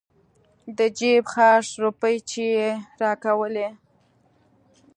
د 0.77 0.79
جيب 0.97 1.23
خرڅ 1.33 1.69
روپۍ 1.83 2.15
چې 2.29 2.43
يې 2.55 2.69
راکولې. 3.01 3.69